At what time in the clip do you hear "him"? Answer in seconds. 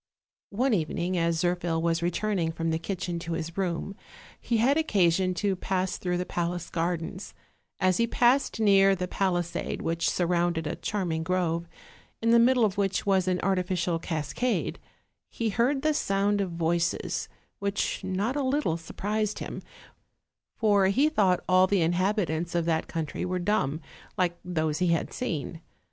19.37-19.61